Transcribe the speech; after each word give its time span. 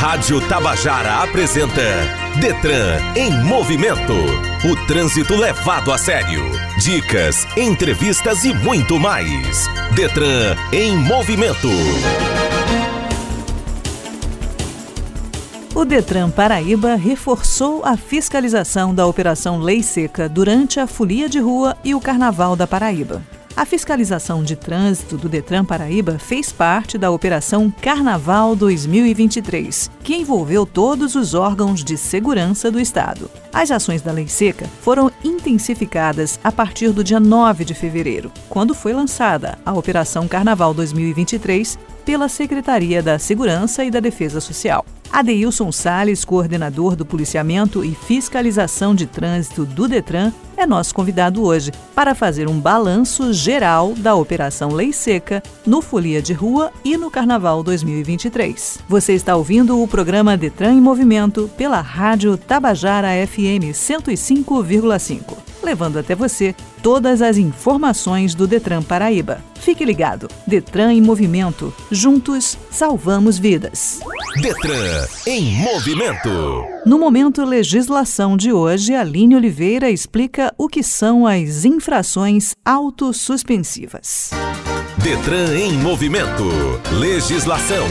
Rádio 0.00 0.40
Tabajara 0.48 1.22
apresenta 1.22 1.82
Detran 2.40 2.96
em 3.14 3.30
movimento. 3.44 4.14
O 4.64 4.86
trânsito 4.86 5.36
levado 5.36 5.92
a 5.92 5.98
sério. 5.98 6.40
Dicas, 6.82 7.46
entrevistas 7.54 8.42
e 8.44 8.54
muito 8.54 8.98
mais. 8.98 9.68
Detran 9.94 10.56
em 10.72 10.96
movimento. 10.96 11.68
O 15.74 15.84
Detran 15.84 16.30
Paraíba 16.30 16.94
reforçou 16.94 17.84
a 17.84 17.94
fiscalização 17.94 18.94
da 18.94 19.06
Operação 19.06 19.58
Lei 19.58 19.82
Seca 19.82 20.30
durante 20.30 20.80
a 20.80 20.86
Folia 20.86 21.28
de 21.28 21.40
Rua 21.40 21.76
e 21.84 21.94
o 21.94 22.00
Carnaval 22.00 22.56
da 22.56 22.66
Paraíba. 22.66 23.20
A 23.56 23.66
fiscalização 23.66 24.42
de 24.42 24.54
trânsito 24.56 25.16
do 25.18 25.28
Detran 25.28 25.64
Paraíba 25.64 26.18
fez 26.18 26.52
parte 26.52 26.96
da 26.96 27.10
Operação 27.10 27.70
Carnaval 27.70 28.54
2023, 28.54 29.90
que 30.02 30.14
envolveu 30.14 30.64
todos 30.64 31.14
os 31.14 31.34
órgãos 31.34 31.84
de 31.84 31.96
segurança 31.96 32.70
do 32.70 32.80
Estado. 32.80 33.30
As 33.52 33.70
ações 33.70 34.00
da 34.00 34.12
Lei 34.12 34.28
Seca 34.28 34.66
foram 34.80 35.10
intensificadas 35.22 36.38
a 36.42 36.52
partir 36.52 36.90
do 36.92 37.04
dia 37.04 37.20
9 37.20 37.64
de 37.64 37.74
fevereiro, 37.74 38.32
quando 38.48 38.74
foi 38.74 38.92
lançada 38.92 39.58
a 39.66 39.74
Operação 39.74 40.28
Carnaval 40.28 40.72
2023 40.72 41.78
pela 42.04 42.28
Secretaria 42.28 43.02
da 43.02 43.18
Segurança 43.18 43.84
e 43.84 43.90
da 43.90 44.00
Defesa 44.00 44.40
Social. 44.40 44.86
Adeilson 45.12 45.72
Sales, 45.72 46.24
coordenador 46.24 46.94
do 46.94 47.04
Policiamento 47.04 47.84
e 47.84 47.94
Fiscalização 47.94 48.94
de 48.94 49.06
Trânsito 49.06 49.66
do 49.66 49.88
Detran, 49.88 50.32
é 50.60 50.66
nosso 50.66 50.94
convidado 50.94 51.42
hoje 51.42 51.72
para 51.94 52.14
fazer 52.14 52.46
um 52.46 52.60
balanço 52.60 53.32
geral 53.32 53.94
da 53.94 54.14
Operação 54.14 54.70
Lei 54.72 54.92
Seca 54.92 55.42
no 55.64 55.80
Folia 55.80 56.20
de 56.20 56.34
Rua 56.34 56.70
e 56.84 56.98
no 56.98 57.10
Carnaval 57.10 57.62
2023. 57.62 58.80
Você 58.86 59.14
está 59.14 59.36
ouvindo 59.36 59.82
o 59.82 59.88
programa 59.88 60.36
Detran 60.36 60.74
em 60.74 60.80
Movimento 60.80 61.50
pela 61.56 61.80
Rádio 61.80 62.36
Tabajara 62.36 63.08
FM 63.26 63.72
105,5, 63.72 65.49
levando 65.62 65.98
até 65.98 66.14
você 66.14 66.54
todas 66.82 67.22
as 67.22 67.36
informações 67.36 68.34
do 68.34 68.46
Detran 68.46 68.82
Paraíba. 68.82 69.42
Fique 69.60 69.84
ligado. 69.84 70.28
Detran 70.46 70.92
em 70.92 71.02
Movimento. 71.02 71.72
Juntos 71.90 72.56
salvamos 72.70 73.38
vidas. 73.38 74.00
Detran 74.40 75.06
em 75.26 75.52
movimento. 75.56 76.30
No 76.86 76.98
momento 76.98 77.44
legislação 77.44 78.36
de 78.36 78.52
hoje, 78.52 78.94
Aline 78.94 79.36
Oliveira 79.36 79.90
explica 79.90 80.54
o 80.56 80.68
que 80.68 80.82
são 80.82 81.26
as 81.26 81.64
infrações 81.64 82.54
autossuspensivas. 82.64 84.30
Detran 84.98 85.56
em 85.56 85.72
movimento. 85.72 86.44
Legislação. 86.92 87.86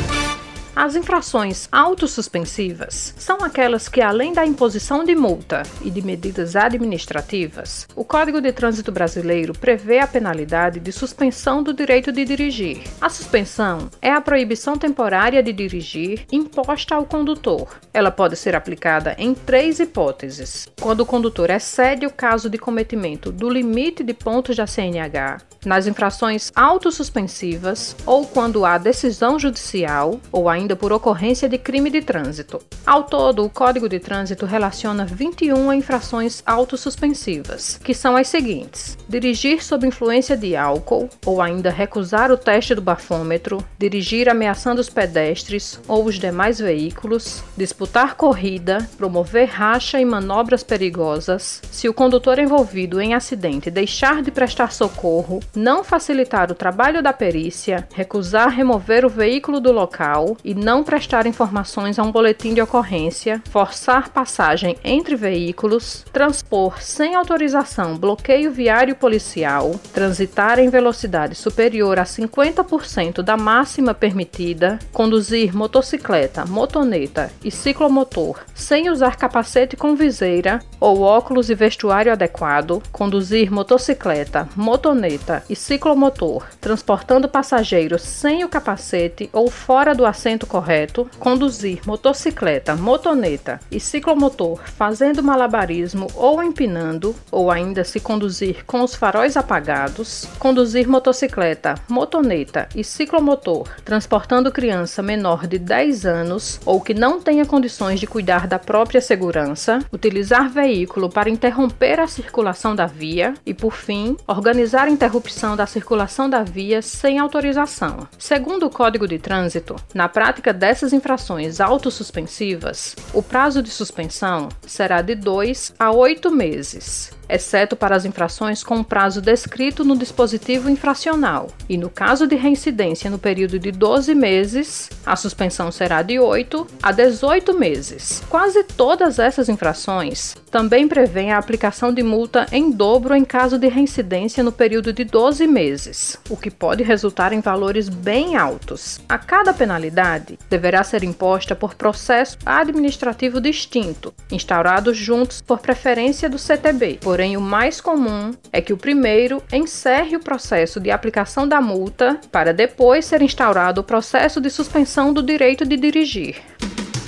As 0.82 0.96
infrações 0.96 1.68
autossuspensivas 1.74 3.14
são 3.18 3.40
aquelas 3.44 3.90
que, 3.90 4.00
além 4.00 4.32
da 4.32 4.46
imposição 4.46 5.04
de 5.04 5.14
multa 5.14 5.64
e 5.82 5.92
de 5.92 6.02
medidas 6.02 6.56
administrativas, 6.56 7.86
o 7.98 8.06
Código 8.06 8.40
de 8.40 8.54
Trânsito 8.54 8.90
Brasileiro 8.90 9.52
prevê 9.52 10.00
a 10.00 10.08
penalidade 10.08 10.80
de 10.80 10.90
suspensão 10.94 11.62
do 11.62 11.74
direito 11.74 12.14
de 12.14 12.24
dirigir. 12.24 12.84
A 13.02 13.10
suspensão 13.10 13.90
é 14.02 14.10
a 14.10 14.22
proibição 14.22 14.78
temporária 14.78 15.44
de 15.44 15.52
dirigir 15.52 16.26
imposta 16.32 16.96
ao 16.96 17.06
condutor. 17.06 17.78
Ela 17.94 18.10
pode 18.10 18.38
ser 18.38 18.56
aplicada 18.56 19.18
em 19.18 19.34
três 19.34 19.82
hipóteses: 19.82 20.70
quando 20.80 21.02
o 21.02 21.06
condutor 21.06 21.50
excede 21.50 22.06
o 22.06 22.10
caso 22.10 22.50
de 22.50 22.58
cometimento 22.58 23.34
do 23.34 23.50
limite 23.50 24.02
de 24.02 24.14
pontos 24.14 24.56
da 24.56 24.66
CNH, 24.66 25.40
nas 25.66 25.88
infrações 25.88 26.54
autossuspensivas 26.56 27.98
ou 28.06 28.26
quando 28.26 28.64
há 28.64 28.78
decisão 28.78 29.38
judicial 29.38 30.22
ou 30.32 30.48
ainda 30.48 30.69
por 30.76 30.92
ocorrência 30.92 31.48
de 31.48 31.58
crime 31.58 31.90
de 31.90 32.02
trânsito. 32.02 32.62
Ao 32.86 33.04
todo, 33.04 33.44
o 33.44 33.50
Código 33.50 33.88
de 33.88 34.00
Trânsito 34.00 34.46
relaciona 34.46 35.06
21 35.06 35.74
infrações 35.74 36.42
autossuspensivas, 36.46 37.80
que 37.84 37.94
são 37.94 38.16
as 38.16 38.28
seguintes: 38.28 38.98
dirigir 39.08 39.64
sob 39.64 39.88
influência 39.88 40.36
de 40.36 40.56
álcool 40.56 41.10
ou 41.26 41.42
ainda 41.42 41.70
recusar 41.70 42.32
o 42.32 42.38
teste 42.38 42.74
do 42.76 42.82
bafômetro, 42.82 43.64
dirigir 43.78 44.30
ameaçando 44.30 44.82
os 44.82 44.90
pedestres 44.90 45.80
ou 45.88 46.06
os 46.06 46.20
demais 46.20 46.60
veículos, 46.60 47.44
disputar 47.56 48.16
corrida, 48.16 48.88
promover 48.98 49.48
racha 49.48 50.00
e 50.00 50.06
manobras 50.06 50.64
perigosas, 50.64 51.62
se 51.72 51.88
o 51.88 51.94
condutor 51.94 52.40
envolvido 52.40 53.00
em 53.00 53.14
acidente 53.14 53.72
deixar 53.72 54.22
de 54.22 54.32
prestar 54.32 54.72
socorro 54.72 55.40
não 55.56 55.84
facilitar 55.84 56.52
o 56.52 56.56
trabalho 56.56 57.02
da 57.02 57.14
perícia, 57.14 57.88
recusar 57.94 58.50
remover 58.50 59.06
o 59.06 59.10
veículo 59.10 59.60
do 59.60 59.72
local 59.72 60.38
e 60.44 60.54
não 60.60 60.84
prestar 60.84 61.26
informações 61.26 61.98
a 61.98 62.04
um 62.04 62.12
boletim 62.12 62.54
de 62.54 62.62
ocorrência, 62.62 63.42
forçar 63.50 64.10
passagem 64.10 64.76
entre 64.84 65.16
veículos, 65.16 66.06
transpor 66.12 66.82
sem 66.82 67.16
autorização 67.16 67.98
bloqueio 67.98 68.52
viário 68.52 68.96
policial, 68.96 69.80
transitar 69.94 70.60
em 70.60 70.70
velocidade 70.70 71.36
superior 71.36 71.98
a 71.98 72.04
50% 72.04 73.22
da 73.22 73.38
máxima 73.38 73.94
permitida, 73.94 74.78
conduzir 74.92 75.56
motocicleta, 75.56 76.46
motoneta 76.46 77.32
e 77.44 77.50
ciclomotor 77.50 78.40
sem 78.54 78.90
usar 78.90 79.16
capacete 79.16 79.78
com 79.78 79.96
viseira 79.96 80.60
ou 80.80 81.02
óculos 81.02 81.50
e 81.50 81.56
vestuário 81.56 82.12
adequado, 82.12 82.82
conduzir 82.92 83.52
motocicleta, 83.52 84.48
motoneta 84.56 85.44
e 85.50 85.56
ciclomotor, 85.56 86.46
transportando 86.60 87.30
passageiros 87.30 88.02
sem 88.02 88.44
o 88.44 88.50
capacete 88.50 89.30
ou 89.32 89.50
fora 89.50 89.96
do 89.96 90.06
assento 90.06 90.39
correto, 90.48 91.10
conduzir 91.20 91.82
motocicleta, 91.86 92.76
motoneta 92.76 93.60
e 93.72 93.80
ciclomotor 93.80 94.60
fazendo 94.66 95.24
malabarismo 95.24 96.08
ou 96.16 96.42
empinando, 96.44 97.16
ou 97.32 97.52
ainda 97.52 97.84
se 97.84 98.00
conduzir 98.00 98.66
com 98.66 98.82
os 98.82 98.96
faróis 98.96 99.36
apagados, 99.36 100.26
conduzir 100.40 100.88
motocicleta, 100.88 101.76
motoneta 101.88 102.68
e 102.76 102.84
ciclomotor, 102.84 103.68
transportando 103.84 104.52
criança 104.52 105.02
menor 105.02 105.48
de 105.48 105.58
10 105.58 106.06
anos 106.06 106.60
ou 106.66 106.82
que 106.82 106.94
não 106.94 107.20
tenha 107.20 107.46
condições 107.46 108.00
de 108.00 108.08
cuidar 108.08 108.48
da 108.48 108.60
própria 108.60 109.02
segurança, 109.02 109.80
utilizar 109.92 110.50
veículo 110.50 111.10
para 111.10 111.30
interromper 111.30 112.00
a 112.00 112.08
circulação 112.08 112.76
da 112.76 112.86
via 112.86 113.34
e, 113.46 113.54
por 113.54 113.74
fim, 113.74 114.16
organizar 114.28 114.90
interrupção 114.90 115.56
da 115.56 115.66
circulação 115.66 116.30
da 116.30 116.44
via 116.44 116.82
sem 116.82 117.20
autorização. 117.20 118.08
Segundo 118.18 118.66
o 118.66 118.70
Código 118.70 119.08
de 119.08 119.18
Trânsito, 119.18 119.76
na 119.94 120.08
prática 120.08 120.29
dessas 120.54 120.94
infrações 120.94 121.60
autossuspensivas, 121.60 122.96
o 123.14 123.22
prazo 123.22 123.62
de 123.62 123.70
suspensão 123.70 124.50
será 124.66 125.02
de 125.02 125.16
2 125.16 125.74
a 125.78 125.92
8 125.92 126.32
meses 126.32 127.12
exceto 127.30 127.76
para 127.76 127.96
as 127.96 128.06
infrações 128.06 128.64
com 128.64 128.84
prazo 128.84 129.22
descrito 129.22 129.86
no 129.86 129.96
dispositivo 129.96 130.70
infracional. 130.70 131.48
E 131.70 131.78
no 131.78 131.90
caso 131.90 132.26
de 132.26 132.36
reincidência 132.36 133.10
no 133.10 133.20
período 133.20 133.60
de 133.60 133.72
12 133.72 134.16
meses, 134.16 134.90
a 135.06 135.16
suspensão 135.16 135.72
será 135.72 136.02
de 136.02 136.20
8 136.20 136.68
a 136.82 136.92
18 136.92 137.54
meses. 137.58 138.24
Quase 138.30 138.64
todas 138.64 139.20
essas 139.20 139.48
infrações 139.50 140.36
também 140.50 140.88
prevêem 140.88 141.32
a 141.32 141.38
aplicação 141.38 141.94
de 141.94 142.02
multa 142.02 142.48
em 142.52 142.72
dobro 142.72 143.16
em 143.16 143.24
caso 143.24 143.58
de 143.58 143.68
reincidência 143.68 144.44
no 144.44 144.52
período 144.52 144.92
de 144.92 145.04
12 145.04 145.46
meses, 145.46 146.18
o 146.30 146.36
que 146.36 146.50
pode 146.50 146.84
resultar 146.84 147.32
em 147.34 147.40
valores 147.40 147.88
bem 147.88 148.36
altos. 148.36 149.00
A 149.08 149.18
cada 149.18 149.54
penalidade 149.54 150.40
deverá 150.50 150.84
ser 150.84 151.04
imposta 151.04 151.56
por 151.56 151.76
processo 151.76 152.38
administrativo 152.46 153.40
distinto, 153.40 154.14
instaurados 154.32 154.98
juntos 154.98 155.42
por 155.42 155.60
preferência 155.60 156.30
do 156.30 156.40
CTB. 156.40 157.00
Por 157.02 157.19
porém 157.20 157.36
o 157.36 157.42
mais 157.42 157.82
comum 157.82 158.32
é 158.50 158.62
que 158.62 158.72
o 158.72 158.78
primeiro 158.78 159.44
encerre 159.52 160.16
o 160.16 160.22
processo 160.22 160.80
de 160.80 160.90
aplicação 160.90 161.46
da 161.46 161.60
multa 161.60 162.18
para 162.32 162.54
depois 162.54 163.04
ser 163.04 163.22
instaurado 163.22 163.82
o 163.82 163.84
processo 163.84 164.40
de 164.40 164.50
suspensão 164.50 165.12
do 165.12 165.22
direito 165.22 165.66
de 165.66 165.76
dirigir. 165.76 166.38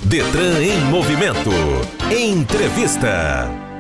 Detran 0.03 0.61
em 0.61 0.81
movimento. 0.81 1.49
Entrevista. 2.11 3.71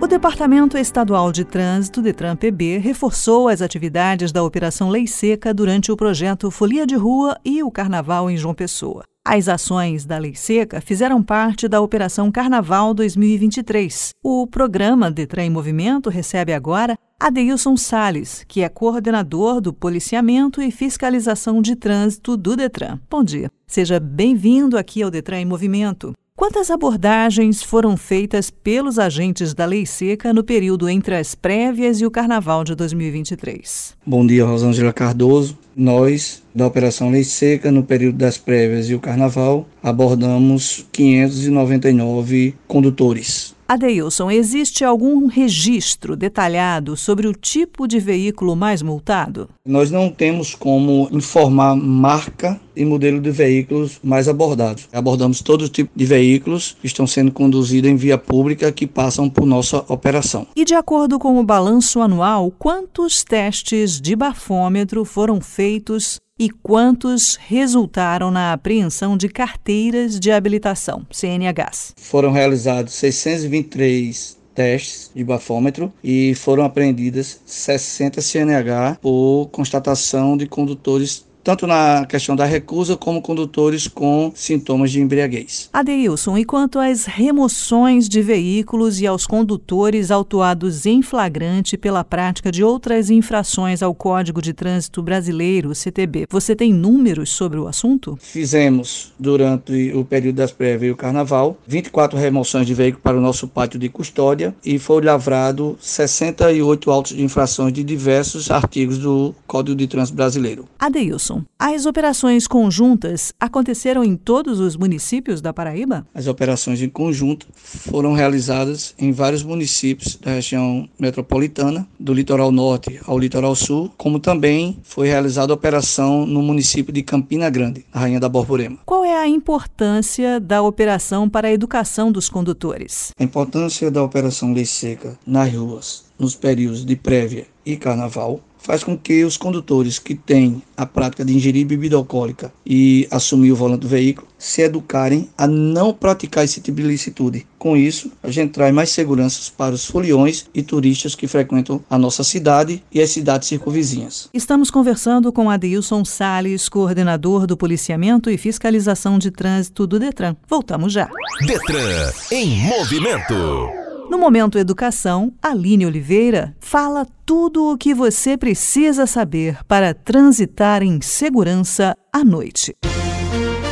O 0.00 0.06
Departamento 0.06 0.78
Estadual 0.78 1.32
de 1.32 1.44
Trânsito, 1.44 2.00
Detran 2.00 2.36
PB, 2.36 2.78
reforçou 2.78 3.48
as 3.48 3.60
atividades 3.60 4.30
da 4.30 4.44
Operação 4.44 4.90
Lei 4.90 5.08
Seca 5.08 5.52
durante 5.52 5.90
o 5.90 5.96
projeto 5.96 6.52
Folia 6.52 6.86
de 6.86 6.94
Rua 6.94 7.36
e 7.44 7.64
o 7.64 7.70
Carnaval 7.70 8.30
em 8.30 8.36
João 8.36 8.54
Pessoa. 8.54 9.02
As 9.24 9.48
ações 9.48 10.06
da 10.06 10.16
Lei 10.16 10.36
Seca 10.36 10.80
fizeram 10.80 11.20
parte 11.20 11.66
da 11.66 11.80
Operação 11.80 12.30
Carnaval 12.30 12.94
2023. 12.94 14.10
O 14.22 14.46
programa 14.46 15.10
Detran 15.10 15.46
em 15.46 15.50
Movimento 15.50 16.08
recebe 16.08 16.52
agora 16.52 16.96
Adeilson 17.18 17.76
Sales, 17.76 18.44
que 18.46 18.62
é 18.62 18.68
coordenador 18.68 19.60
do 19.60 19.72
Policiamento 19.72 20.62
e 20.62 20.70
Fiscalização 20.70 21.60
de 21.60 21.74
Trânsito 21.74 22.36
do 22.36 22.54
Detran. 22.54 23.00
Bom 23.10 23.24
dia. 23.24 23.50
Seja 23.66 23.98
bem-vindo 23.98 24.78
aqui 24.78 25.02
ao 25.02 25.10
Detran 25.10 25.40
em 25.40 25.44
Movimento. 25.44 26.14
Quantas 26.38 26.70
abordagens 26.70 27.64
foram 27.64 27.96
feitas 27.96 28.48
pelos 28.48 28.96
agentes 28.96 29.52
da 29.52 29.66
Lei 29.66 29.84
Seca 29.84 30.32
no 30.32 30.44
período 30.44 30.88
entre 30.88 31.16
as 31.16 31.34
prévias 31.34 32.00
e 32.00 32.06
o 32.06 32.12
Carnaval 32.12 32.62
de 32.62 32.76
2023? 32.76 33.96
Bom 34.06 34.24
dia, 34.24 34.44
Rosângela 34.44 34.92
Cardoso. 34.92 35.58
Nós, 35.74 36.40
da 36.54 36.64
Operação 36.64 37.10
Lei 37.10 37.24
Seca, 37.24 37.72
no 37.72 37.82
período 37.82 38.18
das 38.18 38.38
prévias 38.38 38.88
e 38.88 38.94
o 38.94 39.00
Carnaval, 39.00 39.66
abordamos 39.82 40.86
599 40.92 42.54
condutores 42.68 43.57
Adeilson, 43.68 44.30
existe 44.30 44.82
algum 44.82 45.26
registro 45.26 46.16
detalhado 46.16 46.96
sobre 46.96 47.28
o 47.28 47.34
tipo 47.34 47.86
de 47.86 48.00
veículo 48.00 48.56
mais 48.56 48.80
multado? 48.80 49.46
Nós 49.62 49.90
não 49.90 50.08
temos 50.08 50.54
como 50.54 51.06
informar 51.12 51.76
marca 51.76 52.58
e 52.74 52.82
modelo 52.82 53.20
de 53.20 53.30
veículos 53.30 54.00
mais 54.02 54.26
abordados. 54.26 54.88
Abordamos 54.90 55.42
todo 55.42 55.68
tipo 55.68 55.90
de 55.94 56.06
veículos 56.06 56.78
que 56.80 56.86
estão 56.86 57.06
sendo 57.06 57.30
conduzidos 57.30 57.90
em 57.90 57.96
via 57.96 58.16
pública 58.16 58.72
que 58.72 58.86
passam 58.86 59.28
por 59.28 59.44
nossa 59.44 59.84
operação. 59.88 60.46
E 60.56 60.64
de 60.64 60.72
acordo 60.72 61.18
com 61.18 61.38
o 61.38 61.44
balanço 61.44 62.00
anual, 62.00 62.50
quantos 62.58 63.22
testes 63.22 64.00
de 64.00 64.16
bafômetro 64.16 65.04
foram 65.04 65.42
feitos 65.42 66.18
e 66.38 66.48
quantos 66.48 67.36
resultaram 67.36 68.30
na 68.30 68.52
apreensão 68.52 69.16
de 69.16 69.28
carteiras 69.28 70.20
de 70.20 70.30
habilitação, 70.30 71.06
CNHs? 71.10 71.94
Foram 71.96 72.30
realizados 72.30 72.94
623 72.94 74.38
testes 74.54 75.10
de 75.14 75.22
bafômetro 75.22 75.92
e 76.02 76.34
foram 76.34 76.64
apreendidas 76.64 77.40
60 77.46 78.20
CNH 78.20 78.98
por 79.00 79.48
constatação 79.52 80.36
de 80.36 80.48
condutores 80.48 81.27
tanto 81.48 81.66
na 81.66 82.04
questão 82.04 82.36
da 82.36 82.44
recusa 82.44 82.94
como 82.94 83.22
condutores 83.22 83.88
com 83.88 84.30
sintomas 84.34 84.90
de 84.90 85.00
embriaguez. 85.00 85.70
Adeilson, 85.72 86.36
e 86.36 86.44
quanto 86.44 86.78
às 86.78 87.06
remoções 87.06 88.06
de 88.06 88.20
veículos 88.20 89.00
e 89.00 89.06
aos 89.06 89.26
condutores 89.26 90.10
autuados 90.10 90.84
em 90.84 91.00
flagrante 91.00 91.78
pela 91.78 92.04
prática 92.04 92.52
de 92.52 92.62
outras 92.62 93.08
infrações 93.08 93.82
ao 93.82 93.94
Código 93.94 94.42
de 94.42 94.52
Trânsito 94.52 95.02
Brasileiro, 95.02 95.74
CTB, 95.74 96.26
você 96.28 96.54
tem 96.54 96.70
números 96.70 97.30
sobre 97.30 97.58
o 97.58 97.66
assunto? 97.66 98.18
Fizemos, 98.20 99.14
durante 99.18 99.90
o 99.94 100.04
período 100.04 100.36
das 100.36 100.52
prévias 100.52 100.90
e 100.90 100.92
o 100.92 100.96
carnaval, 100.96 101.56
24 101.66 102.18
remoções 102.18 102.66
de 102.66 102.74
veículos 102.74 103.02
para 103.02 103.16
o 103.16 103.22
nosso 103.22 103.48
pátio 103.48 103.78
de 103.78 103.88
custódia 103.88 104.54
e 104.62 104.78
foi 104.78 105.02
lavrado 105.02 105.78
68 105.80 106.90
autos 106.90 107.16
de 107.16 107.22
infrações 107.22 107.72
de 107.72 107.82
diversos 107.82 108.50
artigos 108.50 108.98
do 108.98 109.34
Código 109.46 109.74
de 109.74 109.86
Trânsito 109.86 110.14
Brasileiro. 110.14 110.66
Adeilson, 110.78 111.37
as 111.58 111.86
operações 111.86 112.46
conjuntas 112.46 113.32
aconteceram 113.38 114.04
em 114.04 114.16
todos 114.16 114.60
os 114.60 114.76
municípios 114.76 115.40
da 115.40 115.52
Paraíba? 115.52 116.06
As 116.14 116.26
operações 116.26 116.80
em 116.80 116.88
conjunto 116.88 117.46
foram 117.54 118.12
realizadas 118.12 118.94
em 118.98 119.12
vários 119.12 119.42
municípios 119.42 120.16
da 120.16 120.32
região 120.32 120.88
metropolitana, 120.98 121.86
do 121.98 122.14
litoral 122.14 122.50
norte 122.50 123.00
ao 123.06 123.18
litoral 123.18 123.54
sul, 123.54 123.92
como 123.96 124.18
também 124.18 124.78
foi 124.82 125.08
realizada 125.08 125.52
a 125.52 125.54
operação 125.54 126.26
no 126.26 126.42
município 126.42 126.92
de 126.92 127.02
Campina 127.02 127.50
Grande, 127.50 127.84
na 127.92 128.00
Rainha 128.00 128.20
da 128.20 128.28
Borborema. 128.28 128.78
Qual 128.86 129.04
é 129.04 129.16
a 129.16 129.28
importância 129.28 130.40
da 130.40 130.62
operação 130.62 131.28
para 131.28 131.48
a 131.48 131.52
educação 131.52 132.10
dos 132.12 132.28
condutores? 132.28 133.12
A 133.18 133.24
importância 133.24 133.90
da 133.90 134.02
operação 134.02 134.52
Lei 134.52 134.66
Seca 134.66 135.18
nas 135.26 135.52
ruas 135.52 136.08
nos 136.18 136.34
períodos 136.34 136.84
de 136.84 136.96
prévia 136.96 137.46
e 137.64 137.76
carnaval 137.76 138.40
faz 138.68 138.84
com 138.84 138.98
que 138.98 139.24
os 139.24 139.38
condutores 139.38 139.98
que 139.98 140.14
têm 140.14 140.62
a 140.76 140.84
prática 140.84 141.24
de 141.24 141.34
ingerir 141.34 141.66
bebida 141.66 141.96
alcoólica 141.96 142.52
e 142.66 143.08
assumir 143.10 143.50
o 143.50 143.56
volante 143.56 143.80
do 143.80 143.88
veículo 143.88 144.28
se 144.38 144.60
educarem 144.60 145.26
a 145.38 145.46
não 145.46 145.94
praticar 145.94 146.44
esse 146.44 146.60
tipo 146.60 146.76
de 146.76 146.86
licitude. 146.86 147.46
Com 147.58 147.74
isso, 147.78 148.12
a 148.22 148.30
gente 148.30 148.52
traz 148.52 148.72
mais 148.74 148.90
seguranças 148.90 149.48
para 149.48 149.74
os 149.74 149.86
foliões 149.86 150.44
e 150.54 150.62
turistas 150.62 151.14
que 151.14 151.26
frequentam 151.26 151.82
a 151.88 151.96
nossa 151.96 152.22
cidade 152.22 152.84
e 152.92 153.00
as 153.00 153.08
cidades 153.08 153.48
circunvizinhas. 153.48 154.28
Estamos 154.34 154.70
conversando 154.70 155.32
com 155.32 155.48
Adilson 155.48 156.04
Sales, 156.04 156.68
coordenador 156.68 157.46
do 157.46 157.56
Policiamento 157.56 158.28
e 158.28 158.36
Fiscalização 158.36 159.18
de 159.18 159.30
Trânsito 159.30 159.86
do 159.86 159.98
Detran. 159.98 160.36
Voltamos 160.46 160.92
já. 160.92 161.08
Detran 161.46 162.12
em 162.30 162.54
movimento. 162.66 163.77
No 164.08 164.16
Momento 164.16 164.58
Educação, 164.58 165.32
Aline 165.42 165.84
Oliveira 165.84 166.56
fala 166.60 167.06
tudo 167.26 167.70
o 167.70 167.76
que 167.76 167.92
você 167.92 168.38
precisa 168.38 169.06
saber 169.06 169.58
para 169.66 169.92
transitar 169.92 170.82
em 170.82 171.00
segurança 171.02 171.94
à 172.10 172.24
noite. 172.24 172.74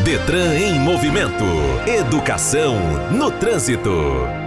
Detran 0.04 0.54
em 0.54 0.78
Movimento. 0.78 1.44
Educação 1.86 2.76
no 3.10 3.30
trânsito. 3.30 4.45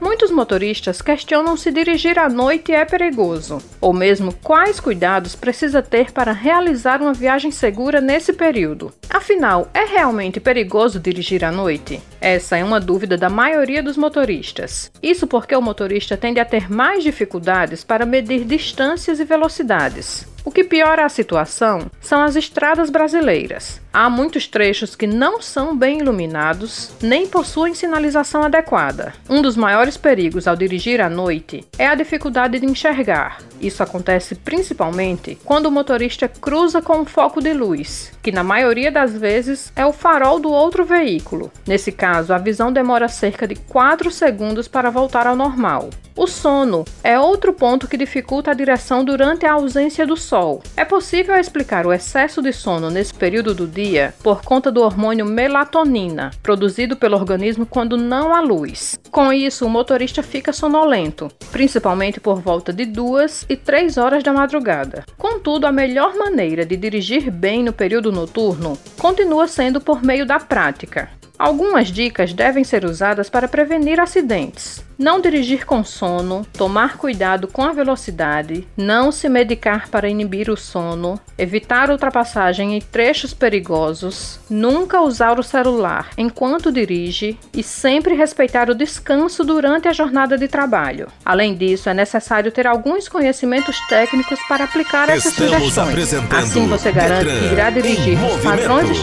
Muitos 0.00 0.30
motoristas 0.30 1.02
questionam 1.02 1.58
se 1.58 1.70
dirigir 1.70 2.18
à 2.18 2.26
noite 2.26 2.72
é 2.72 2.86
perigoso, 2.86 3.58
ou 3.82 3.92
mesmo 3.92 4.32
quais 4.32 4.80
cuidados 4.80 5.36
precisa 5.36 5.82
ter 5.82 6.10
para 6.10 6.32
realizar 6.32 7.02
uma 7.02 7.12
viagem 7.12 7.50
segura 7.50 8.00
nesse 8.00 8.32
período. 8.32 8.90
Afinal, 9.10 9.68
é 9.74 9.84
realmente 9.84 10.40
perigoso 10.40 10.98
dirigir 10.98 11.44
à 11.44 11.52
noite? 11.52 12.00
Essa 12.18 12.56
é 12.56 12.64
uma 12.64 12.80
dúvida 12.80 13.18
da 13.18 13.28
maioria 13.28 13.82
dos 13.82 13.98
motoristas. 13.98 14.90
Isso 15.02 15.26
porque 15.26 15.54
o 15.54 15.60
motorista 15.60 16.16
tende 16.16 16.40
a 16.40 16.46
ter 16.46 16.72
mais 16.72 17.04
dificuldades 17.04 17.84
para 17.84 18.06
medir 18.06 18.44
distâncias 18.44 19.20
e 19.20 19.24
velocidades. 19.24 20.26
O 20.42 20.50
que 20.50 20.64
piora 20.64 21.04
a 21.04 21.08
situação 21.10 21.90
são 22.00 22.22
as 22.22 22.34
estradas 22.34 22.88
brasileiras. 22.88 23.80
Há 23.92 24.08
muitos 24.08 24.46
trechos 24.46 24.94
que 24.94 25.04
não 25.04 25.42
são 25.42 25.76
bem 25.76 25.98
iluminados 25.98 26.92
nem 27.02 27.26
possuem 27.26 27.74
sinalização 27.74 28.44
adequada. 28.44 29.12
Um 29.28 29.42
dos 29.42 29.56
maiores 29.56 29.96
perigos 29.96 30.46
ao 30.46 30.54
dirigir 30.54 31.00
à 31.00 31.10
noite 31.10 31.66
é 31.76 31.88
a 31.88 31.96
dificuldade 31.96 32.60
de 32.60 32.66
enxergar. 32.66 33.38
Isso 33.60 33.82
acontece 33.82 34.36
principalmente 34.36 35.36
quando 35.44 35.66
o 35.66 35.72
motorista 35.72 36.28
cruza 36.28 36.80
com 36.80 36.98
um 36.98 37.04
foco 37.04 37.42
de 37.42 37.52
luz, 37.52 38.12
que 38.22 38.30
na 38.30 38.44
maioria 38.44 38.92
das 38.92 39.12
vezes 39.12 39.72
é 39.74 39.84
o 39.84 39.92
farol 39.92 40.38
do 40.38 40.50
outro 40.50 40.84
veículo. 40.84 41.50
Nesse 41.66 41.90
caso, 41.90 42.32
a 42.32 42.38
visão 42.38 42.72
demora 42.72 43.08
cerca 43.08 43.46
de 43.46 43.56
4 43.56 44.08
segundos 44.08 44.68
para 44.68 44.88
voltar 44.88 45.26
ao 45.26 45.34
normal. 45.34 45.90
O 46.16 46.26
sono 46.26 46.84
é 47.02 47.18
outro 47.18 47.52
ponto 47.52 47.88
que 47.88 47.96
dificulta 47.96 48.50
a 48.50 48.54
direção 48.54 49.04
durante 49.04 49.46
a 49.46 49.54
ausência 49.54 50.06
do 50.06 50.16
sol. 50.16 50.62
É 50.76 50.84
possível 50.84 51.34
explicar 51.34 51.86
o 51.86 51.92
excesso 51.92 52.42
de 52.42 52.52
sono 52.52 52.90
nesse 52.90 53.14
período 53.14 53.54
do 53.54 53.66
dia 53.66 53.79
por 54.22 54.42
conta 54.42 54.70
do 54.70 54.82
hormônio 54.82 55.24
melatonina, 55.24 56.30
produzido 56.42 56.96
pelo 56.96 57.16
organismo 57.16 57.64
quando 57.64 57.96
não 57.96 58.34
há 58.34 58.40
luz. 58.40 58.98
Com 59.10 59.32
isso, 59.32 59.66
o 59.66 59.70
motorista 59.70 60.22
fica 60.22 60.52
sonolento, 60.52 61.28
principalmente 61.50 62.20
por 62.20 62.40
volta 62.40 62.72
de 62.72 62.84
duas 62.84 63.44
e 63.48 63.56
três 63.56 63.96
horas 63.96 64.22
da 64.22 64.32
madrugada. 64.32 65.04
Contudo, 65.16 65.66
a 65.66 65.72
melhor 65.72 66.14
maneira 66.16 66.64
de 66.64 66.76
dirigir 66.76 67.30
bem 67.30 67.62
no 67.62 67.72
período 67.72 68.10
noturno 68.12 68.78
continua 68.98 69.46
sendo 69.46 69.80
por 69.80 70.02
meio 70.02 70.26
da 70.26 70.38
prática. 70.38 71.19
Algumas 71.40 71.88
dicas 71.88 72.34
devem 72.34 72.64
ser 72.64 72.84
usadas 72.84 73.30
para 73.30 73.48
prevenir 73.48 73.98
acidentes. 73.98 74.84
Não 74.98 75.18
dirigir 75.18 75.64
com 75.64 75.82
sono, 75.82 76.46
tomar 76.52 76.98
cuidado 76.98 77.48
com 77.48 77.62
a 77.62 77.72
velocidade, 77.72 78.68
não 78.76 79.10
se 79.10 79.26
medicar 79.26 79.88
para 79.88 80.06
inibir 80.06 80.50
o 80.50 80.56
sono, 80.58 81.18
evitar 81.38 81.90
ultrapassagem 81.90 82.76
em 82.76 82.80
trechos 82.82 83.32
perigosos, 83.32 84.38
nunca 84.50 85.00
usar 85.00 85.40
o 85.40 85.42
celular 85.42 86.10
enquanto 86.18 86.70
dirige 86.70 87.38
e 87.54 87.62
sempre 87.62 88.14
respeitar 88.14 88.68
o 88.68 88.74
descanso 88.74 89.42
durante 89.42 89.88
a 89.88 89.94
jornada 89.94 90.36
de 90.36 90.46
trabalho. 90.46 91.08
Além 91.24 91.54
disso, 91.54 91.88
é 91.88 91.94
necessário 91.94 92.52
ter 92.52 92.66
alguns 92.66 93.08
conhecimentos 93.08 93.80
técnicos 93.88 94.38
para 94.46 94.64
aplicar 94.64 95.08
essas 95.08 95.32
Estamos 95.32 95.72
sugestões. 95.72 96.12
Assim 96.32 96.66
você 96.66 96.92
garante 96.92 97.30
que 97.30 97.46
irá 97.46 97.70
dirigir 97.70 98.18
os 98.22 98.42
padrões 98.42 98.86
de 98.88 98.94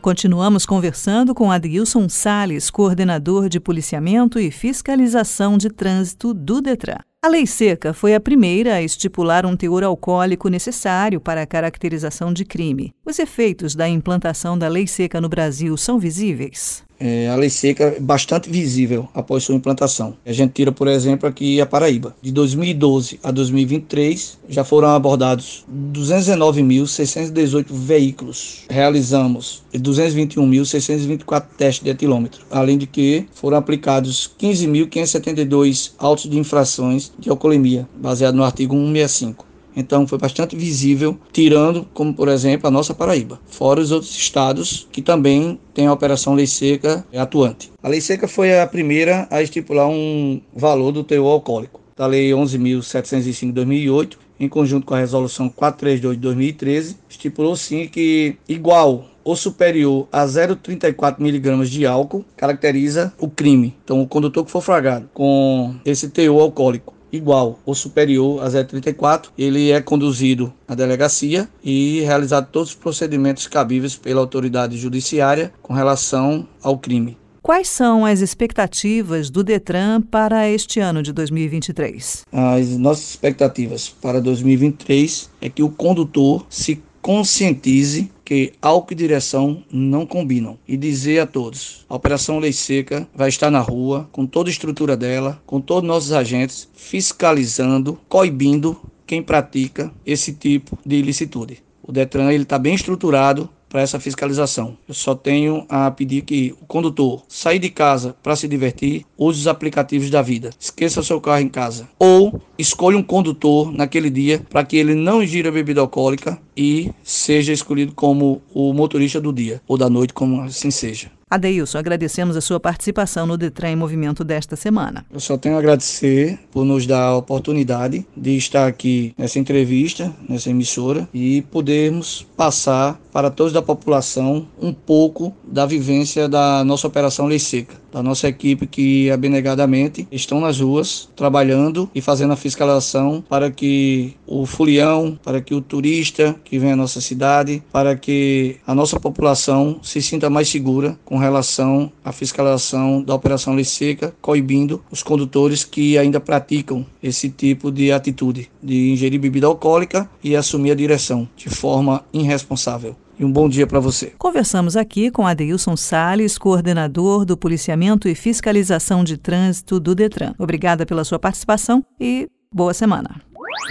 Continuamos 0.00 0.64
conversando 0.64 1.34
com 1.34 1.52
Adilson 1.52 2.08
Sales, 2.08 2.70
coordenador 2.70 3.50
de 3.50 3.60
policiamento 3.60 4.40
e 4.40 4.50
fiscalização 4.50 5.58
de 5.58 5.68
trânsito 5.68 6.32
do 6.32 6.62
Detran. 6.62 7.00
A 7.22 7.28
lei 7.28 7.46
seca 7.46 7.92
foi 7.92 8.14
a 8.14 8.20
primeira 8.20 8.76
a 8.76 8.82
estipular 8.82 9.44
um 9.44 9.54
teor 9.54 9.84
alcoólico 9.84 10.48
necessário 10.48 11.20
para 11.20 11.42
a 11.42 11.46
caracterização 11.46 12.32
de 12.32 12.46
crime. 12.46 12.94
Os 13.04 13.18
efeitos 13.18 13.74
da 13.74 13.86
implantação 13.86 14.58
da 14.58 14.68
lei 14.68 14.86
seca 14.86 15.20
no 15.20 15.28
Brasil 15.28 15.76
são 15.76 15.98
visíveis? 15.98 16.82
É, 17.00 17.28
a 17.28 17.34
lei 17.34 17.48
seca 17.48 17.84
é 17.84 17.98
bastante 17.98 18.50
visível 18.50 19.08
após 19.14 19.42
sua 19.42 19.54
implantação. 19.54 20.14
A 20.24 20.32
gente 20.32 20.52
tira, 20.52 20.70
por 20.70 20.86
exemplo, 20.86 21.26
aqui 21.26 21.58
a 21.58 21.66
Paraíba. 21.66 22.14
De 22.20 22.30
2012 22.30 23.18
a 23.22 23.30
2023, 23.30 24.38
já 24.48 24.62
foram 24.62 24.88
abordados 24.88 25.64
219.618 25.92 27.66
veículos. 27.70 28.64
Realizamos 28.68 29.62
221.624 29.74 31.44
testes 31.56 31.82
de 31.82 31.90
etilômetro. 31.90 32.42
Além 32.50 32.76
de 32.76 32.86
que 32.86 33.24
foram 33.32 33.56
aplicados 33.56 34.30
15.572 34.38 35.92
autos 35.98 36.28
de 36.28 36.38
infrações 36.38 37.10
de 37.18 37.30
alcoolemia, 37.30 37.88
baseado 37.96 38.34
no 38.34 38.44
artigo 38.44 38.74
165. 38.74 39.49
Então 39.74 40.06
foi 40.06 40.18
bastante 40.18 40.56
visível, 40.56 41.18
tirando, 41.32 41.86
como 41.94 42.12
por 42.12 42.28
exemplo, 42.28 42.66
a 42.66 42.70
nossa 42.70 42.94
Paraíba, 42.94 43.40
fora 43.46 43.80
os 43.80 43.92
outros 43.92 44.14
estados 44.16 44.88
que 44.90 45.02
também 45.02 45.58
têm 45.72 45.86
a 45.86 45.92
Operação 45.92 46.34
Lei 46.34 46.46
Seca 46.46 47.04
atuante. 47.14 47.70
A 47.82 47.88
Lei 47.88 48.00
Seca 48.00 48.26
foi 48.26 48.58
a 48.58 48.66
primeira 48.66 49.26
a 49.30 49.42
estipular 49.42 49.88
um 49.88 50.40
valor 50.54 50.92
do 50.92 51.04
teor 51.04 51.32
alcoólico, 51.32 51.80
da 51.96 52.06
Lei 52.06 52.30
11.705 52.30 53.46
de 53.46 53.52
2008 53.52 54.30
em 54.40 54.48
conjunto 54.48 54.86
com 54.86 54.94
a 54.94 54.98
resolução 54.98 55.50
432 55.50 56.16
de 56.16 56.22
2013, 56.22 56.96
estipulou 57.06 57.54
sim 57.54 57.86
que 57.86 58.36
igual 58.48 59.04
ou 59.22 59.36
superior 59.36 60.08
a 60.10 60.24
0,34 60.24 61.20
miligramas 61.20 61.68
de 61.68 61.84
álcool 61.86 62.24
caracteriza 62.38 63.12
o 63.18 63.28
crime. 63.28 63.76
Então, 63.84 64.00
o 64.00 64.08
condutor 64.08 64.46
que 64.46 64.50
for 64.50 64.62
flagrado 64.62 65.10
com 65.12 65.74
esse 65.84 66.08
teor 66.08 66.40
alcoólico 66.40 66.94
igual 67.12 67.58
ou 67.64 67.74
superior 67.74 68.42
a 68.42 68.48
0,34, 68.48 69.28
ele 69.36 69.70
é 69.70 69.80
conduzido 69.80 70.52
à 70.66 70.74
delegacia 70.74 71.48
e 71.62 72.00
realizado 72.00 72.48
todos 72.50 72.70
os 72.70 72.74
procedimentos 72.74 73.46
cabíveis 73.46 73.96
pela 73.96 74.20
autoridade 74.20 74.76
judiciária 74.76 75.52
com 75.62 75.74
relação 75.74 76.46
ao 76.62 76.78
crime. 76.78 77.16
Quais 77.42 77.68
são 77.68 78.04
as 78.04 78.20
expectativas 78.20 79.30
do 79.30 79.42
Detran 79.42 80.02
para 80.02 80.48
este 80.48 80.78
ano 80.78 81.02
de 81.02 81.10
2023? 81.12 82.26
As 82.30 82.76
nossas 82.76 83.10
expectativas 83.10 83.88
para 83.88 84.20
2023 84.20 85.30
é 85.40 85.48
que 85.48 85.62
o 85.62 85.70
condutor 85.70 86.44
se 86.50 86.82
conscientize 87.00 88.10
que 88.30 88.52
álcool 88.62 88.92
e 88.92 88.94
direção 88.94 89.64
não 89.72 90.06
combinam 90.06 90.56
e 90.68 90.76
dizer 90.76 91.18
a 91.18 91.26
todos: 91.26 91.84
a 91.88 91.96
Operação 91.96 92.38
Lei 92.38 92.52
Seca 92.52 93.04
vai 93.12 93.28
estar 93.28 93.50
na 93.50 93.58
rua 93.58 94.08
com 94.12 94.24
toda 94.24 94.48
a 94.48 94.52
estrutura 94.52 94.96
dela, 94.96 95.42
com 95.44 95.60
todos 95.60 95.88
nossos 95.88 96.12
agentes 96.12 96.68
fiscalizando, 96.72 97.98
coibindo 98.08 98.80
quem 99.04 99.20
pratica 99.20 99.92
esse 100.06 100.32
tipo 100.32 100.78
de 100.86 100.94
ilicitude. 100.94 101.60
O 101.82 101.90
Detran 101.90 102.30
ele 102.30 102.44
está 102.44 102.56
bem 102.56 102.76
estruturado 102.76 103.50
para 103.70 103.80
essa 103.80 104.00
fiscalização. 104.00 104.76
Eu 104.86 104.92
só 104.92 105.14
tenho 105.14 105.64
a 105.68 105.90
pedir 105.90 106.22
que 106.22 106.54
o 106.60 106.66
condutor 106.66 107.22
saia 107.28 107.58
de 107.58 107.70
casa 107.70 108.14
para 108.22 108.36
se 108.36 108.48
divertir, 108.48 109.06
use 109.16 109.40
os 109.40 109.46
aplicativos 109.46 110.10
da 110.10 110.20
vida. 110.20 110.50
Esqueça 110.58 111.00
o 111.00 111.04
seu 111.04 111.20
carro 111.20 111.40
em 111.40 111.48
casa. 111.48 111.88
Ou 111.98 112.42
escolha 112.58 112.98
um 112.98 113.02
condutor 113.02 113.72
naquele 113.72 114.10
dia 114.10 114.42
para 114.50 114.64
que 114.64 114.76
ele 114.76 114.94
não 114.94 115.22
ingira 115.22 115.52
bebida 115.52 115.80
alcoólica 115.80 116.38
e 116.56 116.90
seja 117.02 117.52
escolhido 117.52 117.92
como 117.94 118.42
o 118.52 118.72
motorista 118.74 119.20
do 119.20 119.32
dia 119.32 119.62
ou 119.66 119.78
da 119.78 119.88
noite, 119.88 120.12
como 120.12 120.42
assim 120.42 120.70
seja. 120.70 121.10
Adeilson, 121.30 121.78
agradecemos 121.78 122.36
a 122.36 122.40
sua 122.40 122.58
participação 122.58 123.24
no 123.24 123.38
Detran 123.38 123.70
em 123.70 123.76
Movimento 123.76 124.24
desta 124.24 124.56
semana. 124.56 125.06
Eu 125.12 125.20
só 125.20 125.38
tenho 125.38 125.54
a 125.54 125.58
agradecer 125.58 126.36
por 126.50 126.64
nos 126.64 126.88
dar 126.88 127.04
a 127.04 127.16
oportunidade 127.16 128.04
de 128.16 128.36
estar 128.36 128.66
aqui 128.66 129.14
nessa 129.16 129.38
entrevista, 129.38 130.12
nessa 130.28 130.50
emissora 130.50 131.08
e 131.14 131.42
podermos 131.42 132.26
passar 132.36 133.00
para 133.12 133.30
todos 133.30 133.52
da 133.52 133.62
população 133.62 134.48
um 134.60 134.72
pouco 134.72 135.32
da 135.50 135.66
vivência 135.66 136.28
da 136.28 136.64
nossa 136.64 136.86
Operação 136.86 137.26
Lei 137.26 137.38
Seca, 137.38 137.74
da 137.92 138.02
nossa 138.02 138.28
equipe 138.28 138.66
que 138.66 139.10
abnegadamente 139.10 140.06
estão 140.12 140.40
nas 140.40 140.60
ruas 140.60 141.08
trabalhando 141.16 141.90
e 141.94 142.00
fazendo 142.00 142.32
a 142.32 142.36
fiscalização 142.36 143.22
para 143.28 143.50
que 143.50 144.14
o 144.26 144.46
fulião, 144.46 145.18
para 145.22 145.40
que 145.40 145.54
o 145.54 145.60
turista 145.60 146.36
que 146.44 146.58
vem 146.58 146.72
à 146.72 146.76
nossa 146.76 147.00
cidade, 147.00 147.62
para 147.72 147.96
que 147.96 148.56
a 148.66 148.74
nossa 148.74 149.00
população 149.00 149.80
se 149.82 150.00
sinta 150.00 150.30
mais 150.30 150.48
segura 150.48 150.98
com 151.04 151.18
relação 151.18 151.90
à 152.04 152.12
fiscalização 152.12 153.02
da 153.02 153.14
Operação 153.14 153.54
Lei 153.54 153.64
Seca, 153.64 154.14
coibindo 154.20 154.82
os 154.90 155.02
condutores 155.02 155.64
que 155.64 155.98
ainda 155.98 156.20
praticam 156.20 156.86
esse 157.02 157.28
tipo 157.28 157.72
de 157.72 157.90
atitude 157.90 158.48
de 158.62 158.92
ingerir 158.92 159.20
bebida 159.20 159.46
alcoólica 159.46 160.08
e 160.22 160.36
assumir 160.36 160.70
a 160.70 160.76
direção 160.76 161.28
de 161.36 161.48
forma 161.48 162.04
irresponsável 162.12 162.94
e 163.20 163.24
um 163.24 163.30
bom 163.30 163.48
dia 163.48 163.66
para 163.66 163.78
você. 163.78 164.14
Conversamos 164.16 164.76
aqui 164.76 165.10
com 165.10 165.26
Adeilson 165.26 165.76
Sales, 165.76 166.38
coordenador 166.38 167.26
do 167.26 167.36
Policiamento 167.36 168.08
e 168.08 168.14
Fiscalização 168.14 169.04
de 169.04 169.18
Trânsito 169.18 169.78
do 169.78 169.94
Detran. 169.94 170.32
Obrigada 170.38 170.86
pela 170.86 171.04
sua 171.04 171.18
participação 171.18 171.84
e 172.00 172.26
boa 172.52 172.72
semana. 172.72 173.20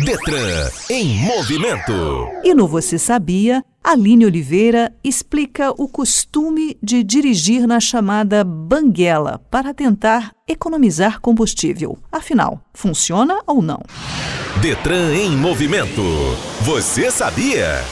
Detran 0.05 0.69
em 0.89 1.17
movimento. 1.17 1.91
E 2.43 2.53
no 2.53 2.67
Você 2.67 2.99
Sabia, 2.99 3.63
Aline 3.83 4.25
Oliveira 4.25 4.93
explica 5.03 5.71
o 5.71 5.87
costume 5.87 6.77
de 6.81 7.03
dirigir 7.03 7.65
na 7.65 7.79
chamada 7.79 8.43
banguela 8.43 9.41
para 9.49 9.73
tentar 9.73 10.31
economizar 10.47 11.19
combustível. 11.19 11.97
Afinal, 12.11 12.61
funciona 12.73 13.41
ou 13.47 13.61
não? 13.61 13.81
Detran 14.61 15.15
em 15.15 15.35
movimento. 15.35 16.03
Você 16.61 17.09
sabia? 17.09 17.83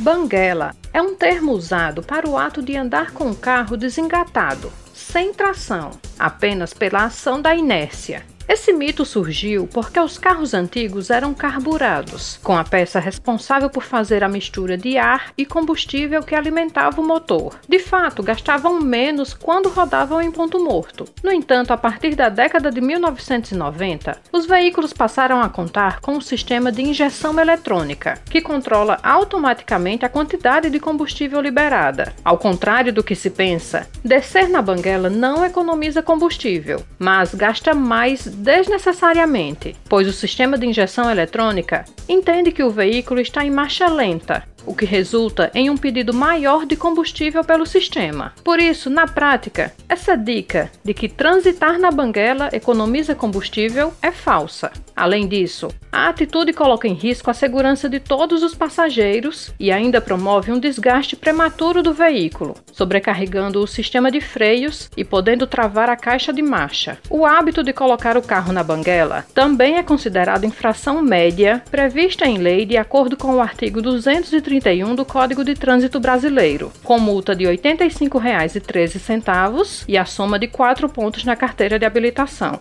Banguela 0.00 0.76
é 0.92 1.02
um 1.02 1.16
termo 1.16 1.50
usado 1.50 2.04
para 2.04 2.28
o 2.28 2.38
ato 2.38 2.62
de 2.62 2.76
andar 2.76 3.10
com 3.10 3.32
o 3.32 3.34
carro 3.34 3.76
desengatado, 3.76 4.72
sem 4.94 5.34
tração, 5.34 5.90
apenas 6.16 6.72
pela 6.72 7.06
ação 7.06 7.42
da 7.42 7.52
inércia. 7.52 8.24
Esse 8.48 8.72
mito 8.72 9.04
surgiu 9.04 9.66
porque 9.66 10.00
os 10.00 10.16
carros 10.16 10.54
antigos 10.54 11.10
eram 11.10 11.34
carburados, 11.34 12.40
com 12.42 12.56
a 12.56 12.64
peça 12.64 12.98
responsável 12.98 13.68
por 13.68 13.82
fazer 13.82 14.24
a 14.24 14.28
mistura 14.28 14.74
de 14.74 14.96
ar 14.96 15.34
e 15.36 15.44
combustível 15.44 16.22
que 16.22 16.34
alimentava 16.34 16.98
o 16.98 17.06
motor. 17.06 17.60
De 17.68 17.78
fato, 17.78 18.22
gastavam 18.22 18.80
menos 18.80 19.34
quando 19.34 19.68
rodavam 19.68 20.22
em 20.22 20.30
ponto 20.30 20.64
morto. 20.64 21.04
No 21.22 21.30
entanto, 21.30 21.72
a 21.72 21.76
partir 21.76 22.14
da 22.14 22.30
década 22.30 22.70
de 22.70 22.80
1990, 22.80 24.18
os 24.32 24.46
veículos 24.46 24.94
passaram 24.94 25.42
a 25.42 25.50
contar 25.50 26.00
com 26.00 26.12
um 26.12 26.20
sistema 26.22 26.72
de 26.72 26.80
injeção 26.80 27.38
eletrônica, 27.38 28.18
que 28.30 28.40
controla 28.40 28.98
automaticamente 29.02 30.06
a 30.06 30.08
quantidade 30.08 30.70
de 30.70 30.80
combustível 30.80 31.42
liberada. 31.42 32.14
Ao 32.24 32.38
contrário 32.38 32.94
do 32.94 33.04
que 33.04 33.14
se 33.14 33.28
pensa, 33.28 33.86
descer 34.02 34.48
na 34.48 34.62
banguela 34.62 35.10
não 35.10 35.44
economiza 35.44 36.02
combustível, 36.02 36.82
mas 36.98 37.34
gasta 37.34 37.74
mais 37.74 38.37
desnecessariamente, 38.38 39.76
pois 39.88 40.06
o 40.06 40.12
sistema 40.12 40.56
de 40.56 40.66
injeção 40.66 41.10
eletrônica 41.10 41.84
entende 42.08 42.52
que 42.52 42.62
o 42.62 42.70
veículo 42.70 43.20
está 43.20 43.44
em 43.44 43.50
marcha 43.50 43.88
lenta 43.88 44.44
o 44.66 44.74
que 44.74 44.84
resulta 44.84 45.50
em 45.54 45.70
um 45.70 45.76
pedido 45.76 46.12
maior 46.12 46.66
de 46.66 46.76
combustível 46.76 47.44
pelo 47.44 47.64
sistema. 47.64 48.32
Por 48.42 48.58
isso, 48.58 48.90
na 48.90 49.06
prática, 49.06 49.72
essa 49.88 50.16
dica 50.16 50.70
de 50.84 50.92
que 50.92 51.08
transitar 51.08 51.78
na 51.78 51.90
banguela 51.90 52.48
economiza 52.52 53.14
combustível 53.14 53.92
é 54.02 54.10
falsa. 54.10 54.70
Além 54.94 55.28
disso, 55.28 55.68
a 55.92 56.08
atitude 56.08 56.52
coloca 56.52 56.88
em 56.88 56.92
risco 56.92 57.30
a 57.30 57.34
segurança 57.34 57.88
de 57.88 58.00
todos 58.00 58.42
os 58.42 58.54
passageiros 58.54 59.52
e 59.58 59.70
ainda 59.70 60.00
promove 60.00 60.50
um 60.50 60.58
desgaste 60.58 61.14
prematuro 61.14 61.82
do 61.82 61.94
veículo, 61.94 62.56
sobrecarregando 62.72 63.62
o 63.62 63.66
sistema 63.66 64.10
de 64.10 64.20
freios 64.20 64.90
e 64.96 65.04
podendo 65.04 65.46
travar 65.46 65.88
a 65.88 65.96
caixa 65.96 66.32
de 66.32 66.42
marcha. 66.42 66.98
O 67.08 67.24
hábito 67.24 67.62
de 67.62 67.72
colocar 67.72 68.16
o 68.16 68.22
carro 68.22 68.52
na 68.52 68.64
banguela 68.64 69.24
também 69.32 69.76
é 69.76 69.82
considerado 69.82 70.44
infração 70.44 71.00
média 71.00 71.62
prevista 71.70 72.26
em 72.26 72.38
lei 72.38 72.66
de 72.66 72.76
acordo 72.76 73.16
com 73.16 73.36
o 73.36 73.40
artigo 73.40 73.80
230 73.80 74.47
31 74.48 74.94
do 74.94 75.04
Código 75.04 75.44
de 75.44 75.54
Trânsito 75.54 76.00
Brasileiro, 76.00 76.72
com 76.82 76.98
multa 76.98 77.36
de 77.36 77.44
R$ 77.44 77.58
85,13 77.58 79.84
e 79.86 79.98
a 79.98 80.06
soma 80.06 80.38
de 80.38 80.48
4 80.48 80.88
pontos 80.88 81.22
na 81.22 81.36
carteira 81.36 81.78
de 81.78 81.84
habilitação. 81.84 82.58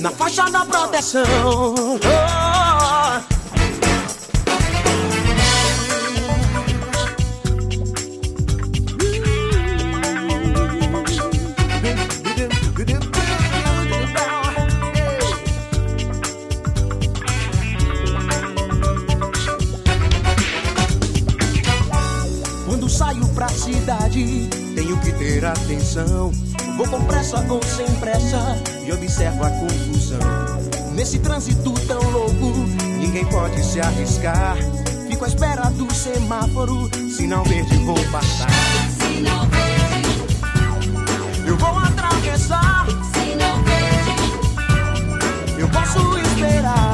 na 0.00 0.10
faixa 0.10 0.50
da 0.50 0.64
proteção. 0.64 1.24
Oh. 1.44 2.35
Atenção. 25.96 26.30
Vou 26.76 26.86
com 26.88 27.02
pressa 27.04 27.44
ou 27.48 27.62
sem 27.62 27.86
pressa 27.96 28.38
e 28.84 28.92
observo 28.92 29.44
a 29.44 29.50
confusão. 29.50 30.18
Nesse 30.92 31.18
trânsito 31.18 31.72
tão 31.86 32.00
louco, 32.10 32.52
ninguém 32.98 33.24
pode 33.26 33.64
se 33.64 33.80
arriscar. 33.80 34.56
Fico 35.08 35.24
à 35.24 35.28
espera 35.28 35.70
do 35.70 35.92
semáforo, 35.94 36.90
sinal 37.10 37.44
verde 37.44 37.76
vou 37.78 37.98
passar. 38.10 38.48
Sinal 38.98 39.46
verde. 39.46 40.26
Eu 41.46 41.56
vou 41.56 41.78
atravessar. 41.78 42.86
Sinal 43.14 43.58
verde. 43.62 44.16
Eu 45.58 45.68
posso 45.68 46.18
esperar. 46.18 46.85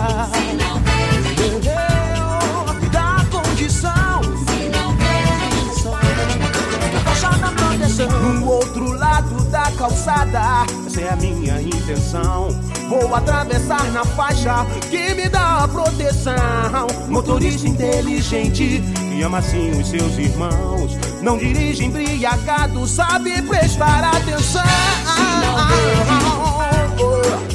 Calçada, 9.82 10.64
essa 10.86 11.00
é 11.00 11.12
a 11.12 11.16
minha 11.16 11.60
intenção. 11.60 12.50
Vou 12.88 13.12
atravessar 13.12 13.82
na 13.90 14.04
faixa 14.04 14.64
que 14.88 15.12
me 15.14 15.28
dá 15.28 15.66
proteção. 15.66 16.86
Motorista 17.08 17.66
inteligente 17.66 18.80
que 18.80 19.22
ama 19.22 19.38
assim 19.38 19.72
os 19.72 19.88
seus 19.88 20.16
irmãos. 20.18 20.96
Não 21.20 21.36
dirige 21.36 21.84
embriagado, 21.84 22.86
sabe 22.86 23.42
prestar 23.42 24.04
atenção. 24.04 24.62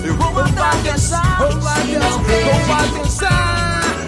Eu 0.04 0.16
vou 0.18 0.40
atravessar, 0.40 1.38
vou 1.38 1.70
atenção, 1.70 2.24
vou 2.66 2.76
atenção. 2.76 3.28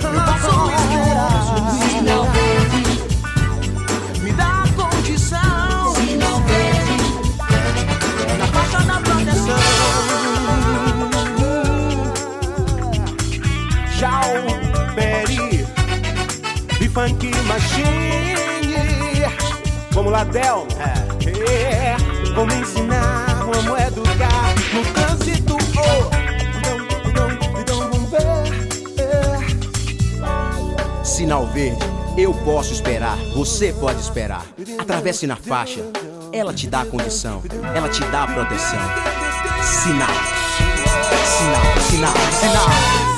Eu 0.04 0.22
posso 0.26 1.59
Funk 17.10 17.32
Machine. 17.48 18.36
Vamos 19.92 20.12
lá, 20.12 20.24
Del. 20.24 20.68
É. 21.50 21.98
Vamos 22.36 22.54
ensinar, 22.54 23.26
vamos 23.40 23.82
educar 23.82 24.54
no 24.74 24.84
trânsito. 24.94 25.58
Oh. 25.76 26.10
Sinal 31.04 31.48
verde, 31.48 31.84
eu 32.16 32.34
posso 32.34 32.74
esperar, 32.74 33.18
você 33.36 33.74
pode 33.74 34.00
esperar. 34.00 34.46
Atravesse 34.78 35.26
na 35.26 35.36
faixa, 35.36 35.82
ela 36.32 36.54
te 36.54 36.68
dá 36.68 36.82
a 36.82 36.86
condição, 36.86 37.42
ela 37.76 37.90
te 37.90 38.02
dá 38.06 38.24
a 38.24 38.28
proteção. 38.28 38.80
Sinal, 39.64 40.08
sinal, 41.38 41.64
sinal, 41.90 42.14
sinal. 42.40 43.09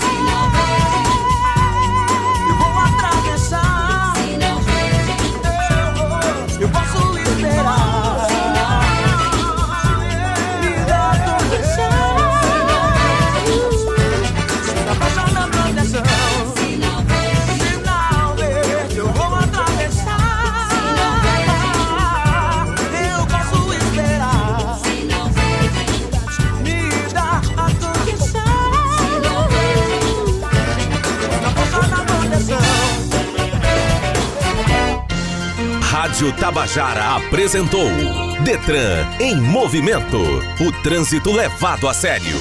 Rádio 36.22 36.34
Tabajara 36.34 37.16
apresentou 37.16 37.90
Detran 38.44 39.08
em 39.20 39.42
movimento. 39.42 40.20
O 40.60 40.72
trânsito 40.84 41.32
levado 41.32 41.88
a 41.90 41.96
sério. 41.96 42.38